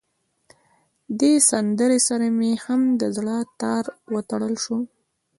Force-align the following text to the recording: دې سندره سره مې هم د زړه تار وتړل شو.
دې 1.19 1.33
سندره 1.49 1.97
سره 2.07 2.27
مې 2.37 2.51
هم 2.65 2.81
د 3.01 3.03
زړه 3.15 3.37
تار 3.61 3.85
وتړل 4.13 4.55
شو. 4.63 4.77